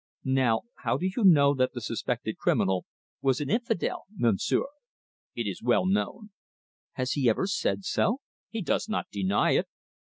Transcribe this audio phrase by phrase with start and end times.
[0.25, 2.85] Now how do you know that the suspected criminal
[3.21, 4.63] was an infidel, Monsieur?"
[5.35, 6.31] "It is well known."
[6.93, 8.19] "Has he ever said so?"
[8.49, 9.67] "He does not deny it."